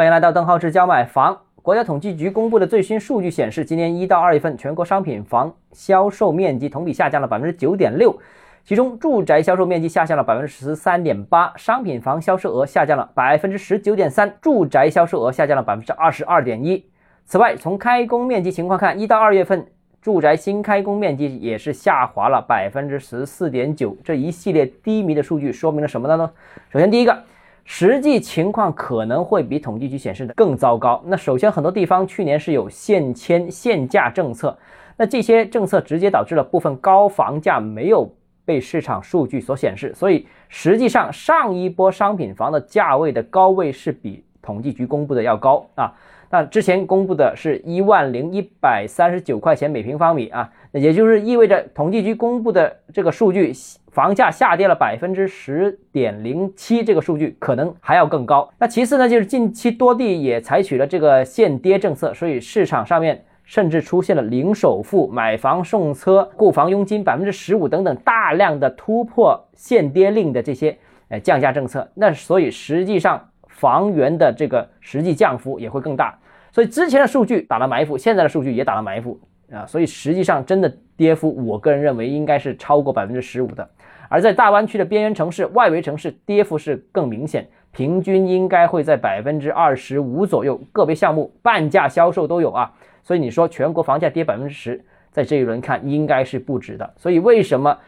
[0.00, 1.38] 欢迎来到邓浩志教买房。
[1.60, 8.18] 国家统计局公布的最新数据显示，今年一到二月份全国商品房销售面积同比下降了百分之九点六，
[8.64, 16.82] 其中住宅销售面积下降了百分之十三点八，商品房销售额下降了百分之十九点三，住宅销售额下降了百分之二十二点一。
[17.26, 19.66] 此外，从开工面积情况看，一到二月份
[20.00, 23.94] 住宅新开工面积也是下滑了百分之十四点九。
[24.02, 26.30] 这一系列低迷的数据说明了什么呢？
[26.70, 27.22] 首先，第一个。
[27.64, 31.02] 实际情况可能会比统计局显示的更糟糕。
[31.06, 34.58] 那首先，很多地方去年是有限迁限价政策，
[34.96, 38.08] 那这些政策直接导致了部分高房价没有
[38.44, 45.92] 被市场数据所显示，所以实际上上一波商品房的价位的高位是比统计局公布的要高啊。
[46.32, 53.52] 那之前公布的是一万零一百三十九块钱每平方米啊，也就是意味着统计局公布的这个数据，
[53.90, 58.48] 房价下跌了百分之十点零七，这个数据可能还要更高。
[58.58, 70.78] 那其次呢，就是近期多地也采取了这个限跌政策，所以市场上面甚至出现了零首付、买房送车、购房佣金百分之十五等等大量的突破限跌令的这些
[71.08, 71.90] 呃降价政策。
[71.94, 73.26] 那所以实际上。
[73.52, 76.18] 房源的这个实际降幅也会更大，
[76.52, 79.18] 所以之前的数据打了埋伏，现在的数据也打了埋伏
[79.52, 83.68] 啊，所以实际上真的跌幅，我个人认为应该是超过百分之十五的。
[84.08, 92.72] 而在大湾区的边缘城市、外围城市，跌幅是更明显，平均应该会在百分之二十五左右，个别项目半价销售都有啊。
[93.02, 96.92] 所以你说全国房价跌百分之十，在这一轮看应该是不止的。
[96.96, 97.78] 所以为什么？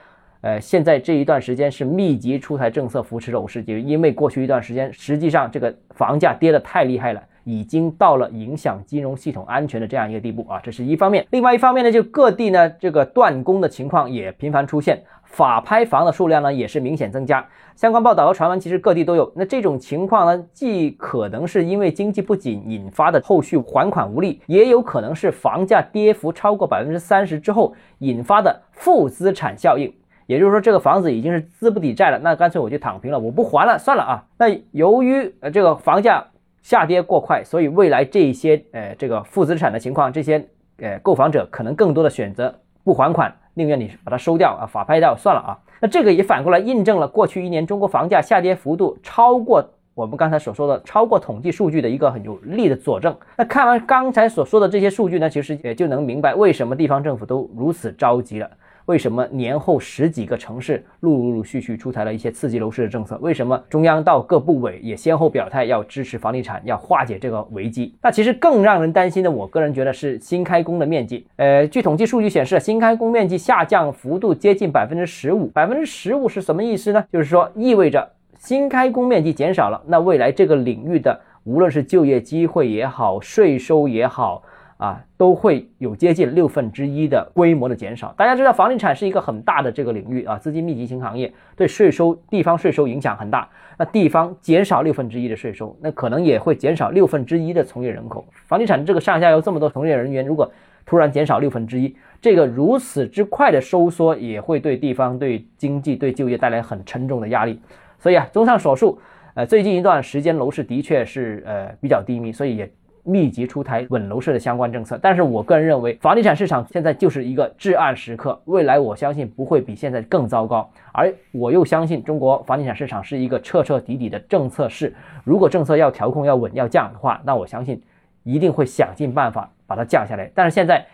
[0.42, 11.26] 呃，现在这一段时间是密集出台政策扶持楼市，就因为过去一段时间，实际上这个房价跌得太厉害了，已经到了影响金融系统安全的这样一个地步啊，这是一方面。
[11.30, 17.46] 另外一方面呢，就各地呢这个断供的情况也频繁出现，法拍房的数量呢也是明显增加。
[17.74, 19.32] 相关报道和传闻其实各地都有。
[19.34, 29.92] 那这种情况呢，既可能是因为经济不景引发的后续还款无力，也有可能是房价跌幅超过百分之三十之后引发的负资产效应。
[30.26, 34.24] 也就是说，这个房子已经是资不抵债了，那干脆我就躺平了，我不还了，算了啊。
[34.38, 36.24] 那由于呃这个房价
[36.62, 40.42] 下跌过快，所以未来这一些呃这个负资产的情况，这些
[40.78, 45.58] 呃购房者可能更多的选择不还款，宁愿你把它收掉啊，法拍掉算了啊。
[45.80, 53.14] 那这个也反过来印证了过去一年中国房价下跌幅度超过我们刚才所说的超过统计数据的一个很有力的佐证。
[53.36, 58.48] 那看完刚才所说的这些数据呢，其实也就能明白为什么地方政府都如此着急了。
[58.86, 63.16] 为什么年后十几个城市陆陆续续出台了一些刺激楼市的政策？
[63.20, 67.94] 为什么中央到各部委也先后表态要支持房地产，要化解这个危机？
[68.02, 71.26] 那其实更让人担心的，我个人觉得是新开工的面积。
[71.36, 75.46] 呃，据统计数据显示，新开工面积下降幅度接近百分之十五。
[75.48, 77.04] 百分之十五是什么意思呢？
[77.12, 84.42] 就是说意味着新开工面积减少了，那未来这个领域的无论是就业机会也好，税收也好。
[84.82, 88.12] 啊，都会有接近六分之一的规模的减少。
[88.18, 93.48] 大家知道，房地产是一个很大的这个领域啊，资金密集型行业，对税收、地方税收影响很大。
[93.78, 98.26] 那地方减少六分之一的税收，那可能也会减少六分之一的从业人口。
[98.32, 100.50] 房地产这个上下游这么多从业人员，如果
[100.84, 107.60] 突然减少六分之一，这个如此之快的收缩，也会对地方、对经济、对就业带来很沉重的压力。
[108.00, 108.98] 所以啊，综上所述，
[109.34, 112.68] 呃，最近一段时间楼市的确是呃比较低迷，所以也。
[113.04, 120.70] 密集出台稳楼市的相关政策，但是我个人认为，房地产市场现在就是一个至暗时刻，未来我相信不会比现在更糟糕。
[120.92, 127.82] 而我又相信，中国房地产市场是一个彻彻底底的政策市，如果政策要调控、要稳、要降的话，那我相信
[128.22, 130.30] 一定会想尽办法把它降下来。
[130.32, 130.86] 但是现在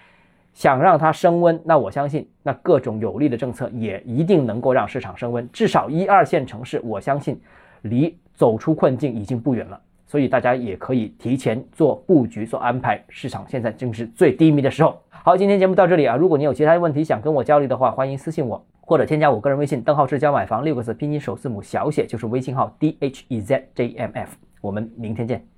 [0.54, 5.46] 想让它升温，那我相信，那各种有利的政策也一定能够让市场升温。
[5.52, 7.38] 至少一二线城市，我相信
[7.82, 9.78] 离走出困境已经不远了。
[10.08, 13.00] 所以大家也可以提前做布局、做安排。
[13.08, 15.00] 市场现在正是最低迷的时候。
[15.10, 16.16] 好，今天节目到这里啊。
[16.16, 24.36] 如果你有其他问题想跟我交流的话，欢迎私信我或者添加我个人微信“邓浩志教买房”六个字拼音首字母小写就是微信号 d h e z j m f。
[24.60, 25.48] 我们明天见。